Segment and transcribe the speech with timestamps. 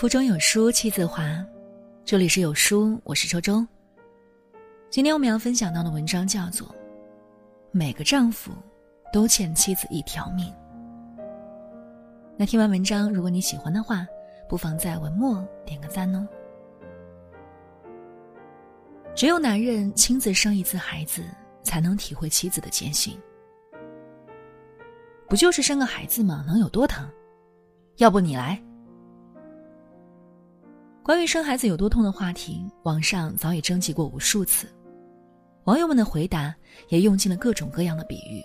[0.00, 1.22] 腹中有书气自华，
[2.06, 3.62] 这里是有书，我是周周。
[4.88, 6.66] 今天我们要分享到的文章叫做
[7.70, 8.50] 《每个丈夫
[9.12, 10.46] 都欠妻子一条命》。
[12.38, 14.06] 那听完文章，如果你喜欢的话，
[14.48, 16.26] 不妨在文末点个赞哦。
[19.14, 21.22] 只有男人亲自生一次孩子，
[21.62, 23.20] 才能体会妻子的艰辛。
[25.28, 26.42] 不就是生个孩子吗？
[26.46, 27.06] 能有多疼？
[27.98, 28.58] 要不你来。
[31.02, 34.70] 关于生孩子有多痛的话题，网上早已征集过无数次，
[35.64, 36.54] 网友们的回答
[36.88, 38.44] 也用尽了各种各样的比喻。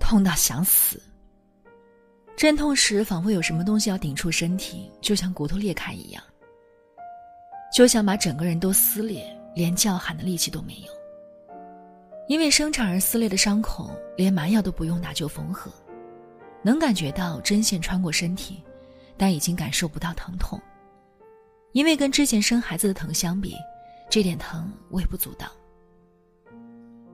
[0.00, 1.00] 痛到想死，
[2.36, 6.22] 阵痛时仿佛有什么东西要顶触身体，就像骨头裂开一样，
[7.72, 10.92] 就想把整个人都撕裂，连叫喊的力气都没有。
[12.26, 15.70] 因为生产而撕裂的伤口，连麻药都不用打就缝合，
[16.62, 18.60] 能感觉到针线穿过身体，
[19.16, 20.60] 但已经感受不到疼痛。
[21.76, 23.54] 因为跟之前生孩子的疼相比，
[24.08, 25.46] 这点疼微不足道。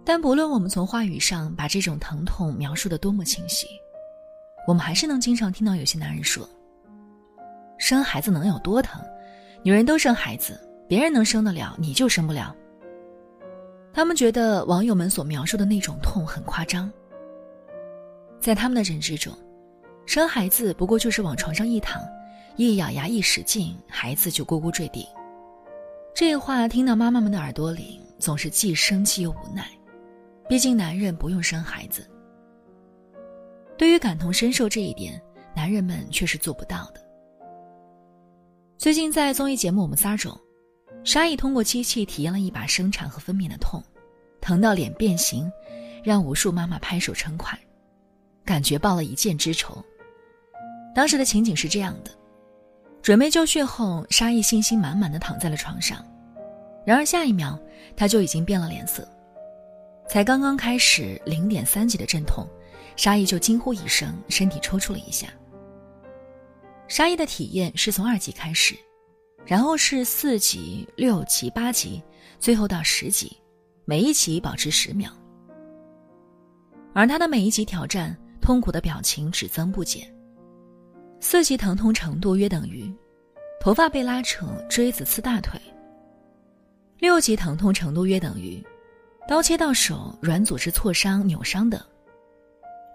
[0.05, 3.67] 但不论我们从话语上把这种疼痛描述的多么清晰，
[4.69, 6.49] 我们还是能经常听到有些男人说
[7.77, 9.03] ：“生孩子能有多疼？
[9.65, 10.57] 女人都生孩子，
[10.89, 12.55] 别人能生得了，你就生不了。”
[13.93, 16.89] 他们觉得网友们所描述的那种痛很夸张。
[18.39, 19.37] 在他们的认知中，
[20.07, 22.01] 生孩子不过就是往床上一躺。
[22.56, 25.08] 一咬牙，一使劲，孩子就咕咕坠地。
[26.14, 29.67] 这话听到妈妈们的耳朵里，总是既生气又无奈。
[30.48, 32.06] 毕竟男人不用生孩子。
[33.78, 35.20] 对于感同身受这一点，
[35.56, 37.00] 男人们却是做不到的。
[38.77, 40.39] 最近在综艺节目《我们仨》中，
[41.05, 43.83] 沙溢通过机器体验了一把生产和分娩的痛，
[44.42, 45.50] 疼到脸变形，
[46.05, 47.58] 让无数妈妈拍手称快，
[48.45, 49.83] 感觉报了一箭之仇。
[50.95, 52.11] 当时的情景是这样的。
[53.03, 56.05] 准备就绪后，沙溢信心满满的躺在了床上，
[56.86, 57.58] 然而下一秒，
[57.96, 59.07] 他就已经变了脸色。
[60.08, 62.46] 才刚刚开始零点三级的阵痛，
[62.95, 65.27] 沙溢就惊呼一声，身体抽搐了一下。
[66.86, 68.77] 沙溢的体验是从二级开始，
[69.45, 72.01] 然后是四级、六级、八级，
[72.39, 73.36] 最后到十级，
[73.85, 75.11] 每一级保持十秒。
[76.95, 80.07] 而他的每一级挑战，痛苦的表情只增不减。
[81.25, 82.93] 四级疼痛程度约等于
[83.61, 85.57] 头发被拉扯、锥子刺大腿；
[86.99, 88.61] 六级疼痛程度约等于
[89.29, 91.81] 刀切到手、软组织挫伤、扭伤等；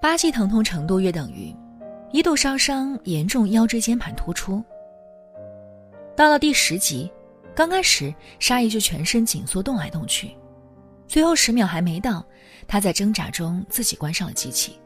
[0.02, 1.56] 八级疼痛程度约等于
[2.12, 4.62] 一度烧伤、严重腰椎间盘突出。
[6.14, 7.10] 到了第十级，
[7.56, 10.36] 刚开始沙溢就全身紧缩、动来动去，
[11.08, 12.24] 最后十秒还没到，
[12.68, 14.78] 他在挣扎中自己关上了机器。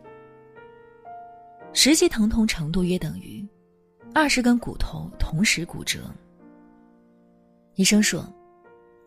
[1.73, 3.45] 实际疼痛程度约等于
[4.13, 5.99] 二十根骨头同时骨折。
[7.75, 8.27] 医生说，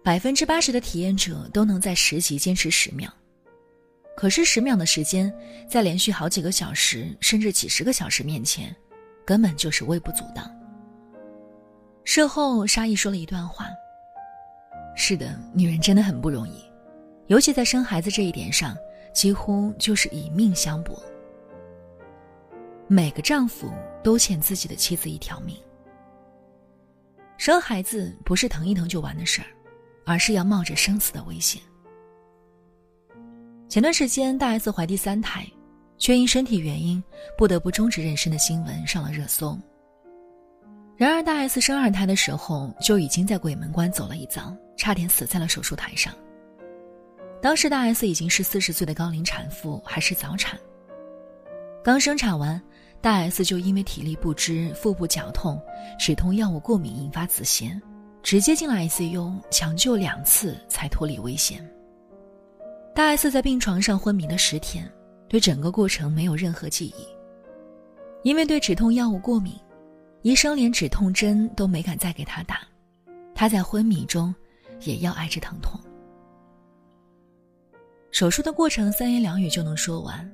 [0.02, 3.10] 百分之八十的体验者都能在十级坚持十秒，
[4.16, 5.32] 可是十秒的时间，
[5.68, 8.74] 在连续好几个小时甚至几十个小时面前，
[9.26, 10.50] 根本就是微不足道。
[12.04, 13.66] 事后，沙溢说了一段话
[14.96, 16.64] ：“是的，女人真的很不容易，
[17.26, 18.74] 尤其在生孩子这一点上，
[19.14, 21.00] 几乎就是以命相搏。”
[22.94, 23.72] 每个丈夫
[24.04, 25.56] 都欠自己的妻子一条命。
[27.36, 29.48] 生孩子不是疼一疼就完的事儿，
[30.06, 31.60] 而是要冒着生死的危险。
[33.68, 35.44] 前段时间，大 S 怀第三胎，
[35.98, 37.02] 却因身体原因
[37.36, 39.58] 不得不终止妊娠的新闻上了热搜。
[40.96, 46.14] 然而，大 S 生二胎的时候就已经在鬼门关走了一遭，差点死在了手术台上。
[47.42, 50.56] 当时，大 S 已经是四十岁的高龄产妇，还是早产。
[51.82, 52.62] 刚生产完。
[53.04, 55.60] 大 S 就因为体力不支、腹部绞痛、
[55.98, 57.78] 止痛药物过敏引发子痫，
[58.22, 61.62] 直接进了 ICU，抢救两次才脱离危险。
[62.94, 64.90] 大 S 在病床上昏迷了十天，
[65.28, 67.06] 对整个过程没有任何记忆。
[68.22, 69.52] 因为对止痛药物过敏，
[70.22, 72.60] 医生连止痛针都没敢再给她打，
[73.34, 74.34] 她在昏迷中
[74.80, 75.78] 也要挨着疼痛。
[78.10, 80.26] 手术的过程三言两语就能说完，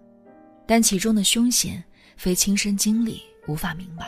[0.68, 1.82] 但其中的凶险。
[2.16, 4.06] 非亲身经历无法明白。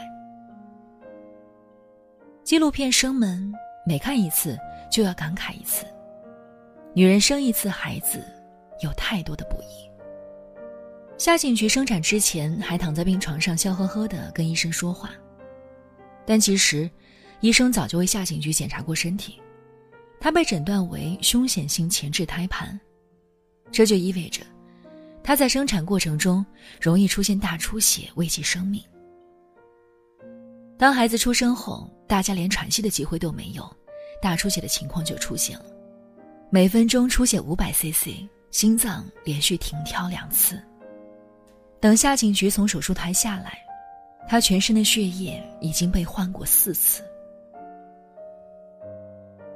[2.44, 3.52] 纪录片《生门》，
[3.87, 4.58] 每看一次
[4.90, 5.87] 就要感慨一次。
[6.94, 8.22] 女人生一次孩子，
[8.82, 9.90] 有太多的不易。
[11.16, 15.10] 夏景菊生产之前还躺在病床上笑呵呵的跟医生说话，
[16.26, 16.90] 但其实，
[17.40, 19.40] 医生早就为夏景菊检查过身体，
[20.19, 22.78] 她被诊断为凶险性前置胎盘，
[23.70, 24.43] 这就意味着。
[25.25, 26.45] 她在生产过程中
[26.81, 28.83] 容易出现大出血，危及生命。
[30.77, 33.65] 当孩子出生后，大家连喘息的机会都没有，
[34.21, 35.67] 大出血的情况就出现了，
[36.51, 40.61] 每分钟出血五百 cc，心脏连续停跳两次。
[41.79, 43.59] 等夏景菊从手术台下来，
[44.29, 47.03] 他全身的血液已经被换过四次。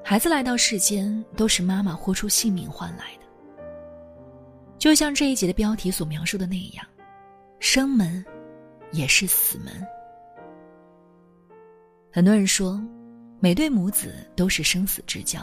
[0.05, 3.25] 孩子来到世间，都是妈妈豁出性命换来的。
[4.87, 6.87] 就像这一节的标题所描述的那样，
[7.59, 8.25] 生门
[8.93, 9.85] 也是死门。
[12.12, 12.81] 很多人说，
[13.41, 15.41] 每对母子都是生死之交。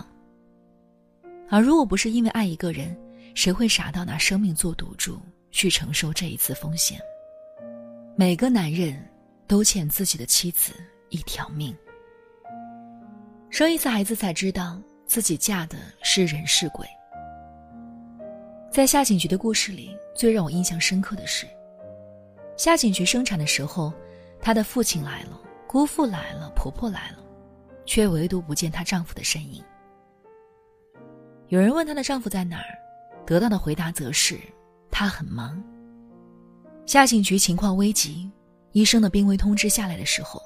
[1.49, 2.97] 而如果不是因为爱一个人，
[3.35, 5.19] 谁会傻到拿生命做赌注
[5.51, 6.97] 去承受这一次风险？
[8.15, 9.05] 每个男人
[9.45, 10.71] 都欠自己的妻子
[11.09, 11.75] 一条命。
[13.49, 16.87] 生一次孩子才知道自己嫁的是人是鬼。
[18.73, 21.45] 在夏景菊的故事里，最让我印象深刻的是，
[22.57, 23.93] 夏景菊生产的时候，
[24.41, 25.39] 她的父亲来了。
[25.67, 27.19] 姑父来了，婆婆来了，
[27.85, 29.63] 却唯独不见她丈夫的身影。
[31.49, 32.75] 有人问她的丈夫在哪儿，
[33.27, 34.39] 得到的回答则是
[34.89, 35.63] 他很忙。
[36.87, 38.27] 夏景菊情况危急，
[38.71, 40.41] 医生的病危通知下来的时候，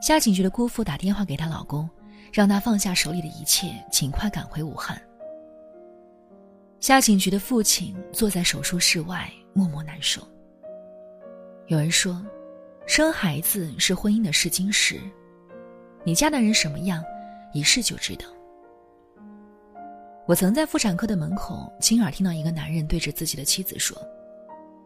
[0.00, 1.86] 夏景菊的姑父打电话给她老公，
[2.32, 4.98] 让她放下手里的一切，尽快赶回武汉。
[6.80, 10.22] 夏景菊的父亲坐在手术室外，默默难受。
[11.66, 12.20] 有人说。
[12.90, 14.98] 生孩子是婚姻的试金石，
[16.04, 17.04] 你嫁的人什么样，
[17.52, 18.24] 一试就知道。
[20.26, 23.94] 我曾在妇产科的门口亲耳听到一个男人对着自己的妻子说：“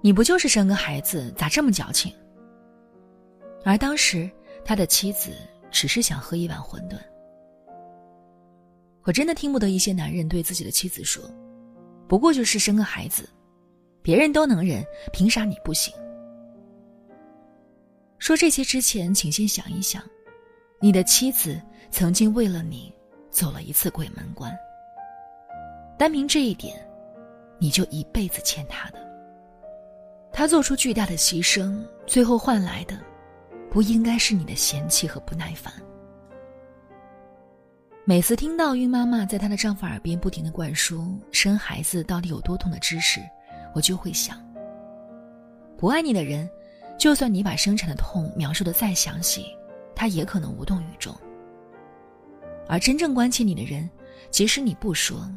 [0.03, 2.13] 你不就是生个孩子，咋这么矫情？”
[3.65, 4.29] 而当时
[4.65, 5.31] 他的妻子
[5.71, 6.99] 只是想喝一碗馄饨。
[9.05, 11.23] 我真的听不得一些男人对自己的妻子说
[12.13, 13.27] ：“不过就是生个孩子，
[14.03, 15.95] 别人都能忍，凭啥你不行？”
[18.21, 20.05] 说这些之前，请先想一想，
[20.79, 21.59] 你的妻子
[21.91, 22.95] 曾经为了你
[23.31, 24.55] 走了一次鬼门关。
[25.99, 26.87] 单凭这一点，
[27.59, 28.99] 你就一辈子欠她的。
[30.31, 32.95] 她做出巨大的牺牲，最后换来的，
[33.71, 35.73] 不应该是你的嫌弃和不耐烦。
[38.05, 43.21] 每次听到孕妈妈在她的丈夫耳边不停的灌输生孩子到底有多痛的知识，
[43.73, 44.37] 我就会想，
[45.79, 46.49] 不爱你的人。
[46.99, 49.47] 就算你把生产的痛描述的再详细，
[49.95, 51.17] 他也可能无动于衷。
[52.69, 53.89] 而真正关切你的人，
[54.31, 55.29] 即使你不说，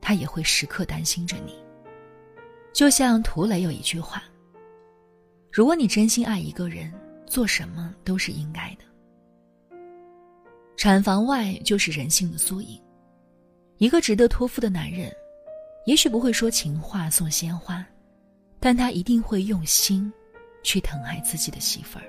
[0.00, 1.54] 他也会时刻担心着你。
[2.72, 4.22] 就像涂磊有一句话
[5.50, 6.92] ：“如果你真心爱一个人，
[7.26, 8.84] 做什么都是应该的。”
[10.82, 12.76] 产房外就是人性的缩影。
[13.78, 15.14] 一个值得托付的男人，
[15.86, 17.86] 也许不会说情话送鲜花，
[18.58, 20.12] 但他一定会用心。
[20.64, 22.04] 去疼爱自己的媳妇儿。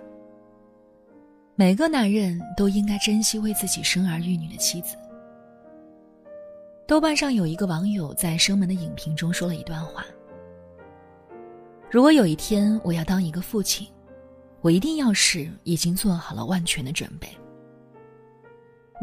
[1.53, 4.95] 每个男人都应该珍惜为自己生儿育女的妻子。
[6.87, 10.03] 豆瓣上有一个网友在《生门》的影评中说了一段话
[11.91, 13.87] ：“如果有一天我要当一个父亲，
[14.61, 17.29] 我一定要是已经做好了万全的准备。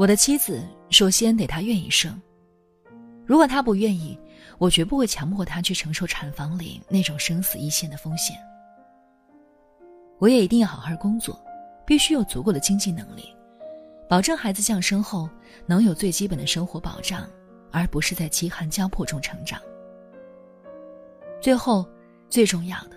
[0.01, 2.19] 我的妻子首先得她愿意生，
[3.27, 4.19] 如果她不愿意，
[4.57, 8.35] 我绝不会强迫她去承受产房里那种生死一线的风险。”
[10.19, 11.39] 我也一定要好好工作，
[11.85, 13.29] 必须有足够的经济能力，
[14.09, 15.29] 保证孩子降生后
[15.67, 17.29] 能有最基本的生活保障，
[17.71, 19.61] 而不是在饥寒交迫中成长。
[21.43, 21.87] 最后，
[22.31, 22.97] 最重要的，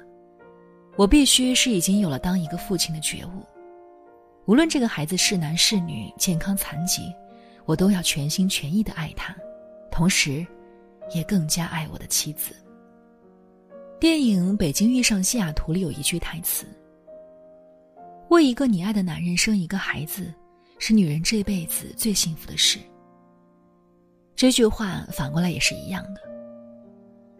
[0.95, 3.43] 我必须是已经有了当一个父亲的觉悟，
[4.45, 7.13] 无论这个孩子是男是女、健康残疾，
[7.65, 9.33] 我都要全心全意的爱他，
[9.89, 10.45] 同时，
[11.13, 12.53] 也更加爱我的妻子。
[13.99, 16.65] 电影《北京遇上西雅图》里有一句台词。
[18.29, 20.33] 为一个你爱的男人生一个孩子，
[20.77, 22.79] 是女人这辈子最幸福的事。
[24.35, 26.21] 这句话反过来也是一样的。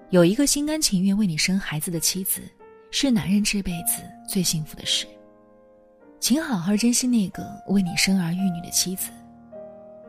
[0.10, 2.42] 有一个心甘情愿为你生孩子的妻子，
[2.92, 5.06] 是男人这辈子最幸福的事。
[6.24, 9.12] 请好好珍惜那个为你生儿育女的妻子，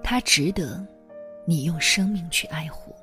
[0.00, 0.87] 她值得
[1.44, 2.94] 你用生命去爱护。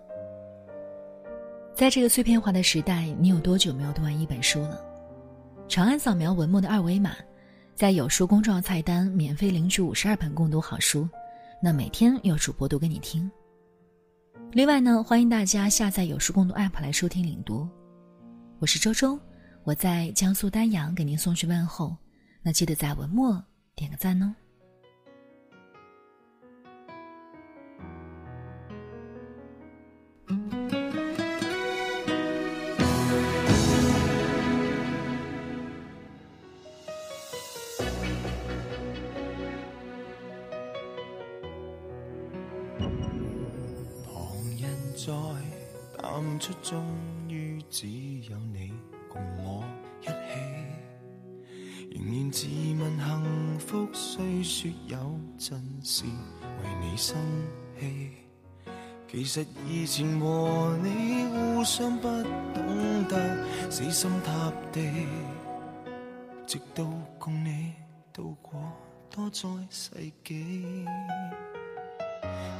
[1.75, 4.81] 在这个碎片化的时代，你有多久没有读完一本书了？
[5.67, 7.13] 长按扫描文末的二维码。
[7.75, 11.05] 在有书公众号菜单免费领取五十二本共读好书，
[11.61, 13.29] 那每天有主播读给你听。
[14.53, 17.67] 另外呢，欢迎大家下载有书共读 APP 来收听领读。
[18.59, 19.19] 我是周周，
[19.65, 21.93] 我在江苏丹阳给您送去问候，
[22.43, 23.43] 那记得在文末
[23.75, 24.33] 点个赞哦。
[44.03, 45.13] 旁人在，
[46.63, 46.83] 终
[47.29, 48.10] 于。
[52.31, 52.47] 自
[52.79, 54.97] 问幸福，虽说有
[55.37, 57.17] 阵时为你生
[57.77, 58.11] 气。
[59.09, 62.07] 其实以前和你互相不
[62.53, 65.05] 懂得死心塌地，
[66.47, 66.85] 直到
[67.19, 67.73] 共你
[68.13, 68.53] 度过
[69.13, 69.91] 多载世
[70.23, 70.85] 纪。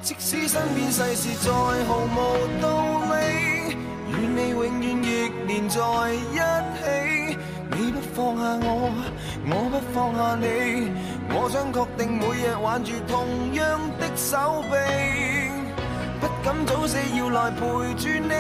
[0.02, 1.50] 即使身边世事再
[1.86, 3.78] 毫无道理，
[4.10, 5.80] 与你永远亦连在
[6.14, 6.36] 一
[6.76, 7.31] 起。
[9.94, 10.92] 放下，你，
[11.30, 14.76] 我想确定每日挽住同样的手臂，
[16.20, 17.60] 不敢早死要来陪
[17.96, 18.34] 住你。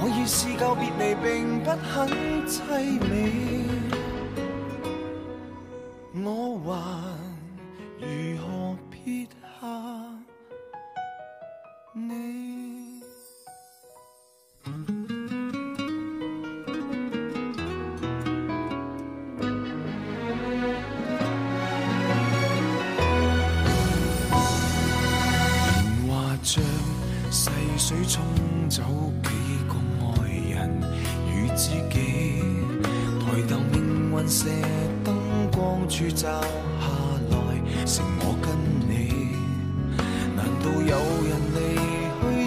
[0.00, 2.08] 我已试够别离，并不很
[2.46, 3.10] 凄美，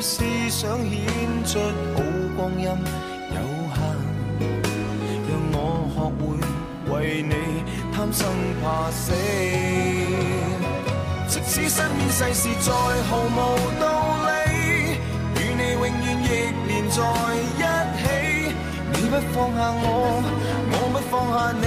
[0.02, 1.00] 思想显
[1.46, 1.60] 出
[1.96, 2.02] 好
[2.36, 3.38] 光阴有
[3.76, 3.80] 限？
[5.30, 5.56] 让我
[5.94, 6.22] 学会
[6.92, 7.34] 为你
[7.94, 8.20] 贪生
[8.64, 9.14] 怕死。
[11.28, 12.74] 即使身边世事再
[13.10, 13.38] 毫无
[13.80, 13.84] 道
[14.26, 14.30] 理，
[15.36, 15.88] 与你永远
[16.24, 16.28] 亦
[16.68, 16.98] 连在
[17.58, 17.62] 一
[18.02, 18.04] 起。
[18.94, 19.86] 你不放下我，
[20.72, 21.64] 我不放下你，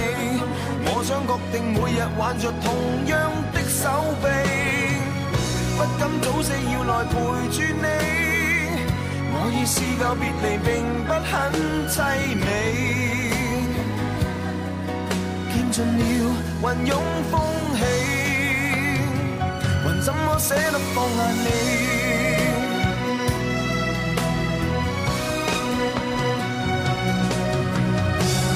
[0.85, 2.65] 我想确定每日挽着同
[3.07, 3.13] 样
[3.53, 3.81] 的手
[4.21, 4.25] 臂，
[5.77, 7.13] 不敢早死要来陪
[7.51, 7.87] 住你。
[9.31, 10.67] 我已试够别离，并
[11.05, 11.31] 不很
[11.89, 11.93] 凄
[12.39, 12.45] 美。
[15.51, 16.01] 见尽了
[16.63, 16.91] 云涌
[17.29, 17.33] 风
[17.75, 17.79] 起，
[19.83, 21.47] 还怎么舍得放下你？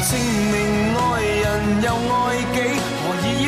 [0.09, 0.11] 证
[0.51, 0.55] 明
[0.95, 1.45] 爱人
[1.83, 2.17] 又爱
[2.53, 2.57] 己，
[3.01, 3.47] 何以要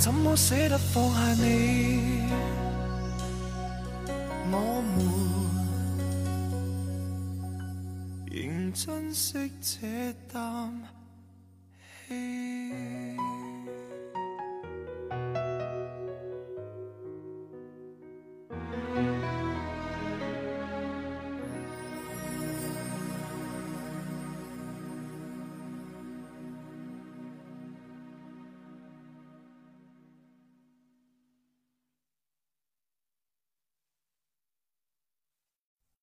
[0.00, 2.22] 怎么舍得放下你？
[4.50, 4.96] 我们
[8.30, 10.72] 仍珍惜这啖
[12.08, 12.14] 气。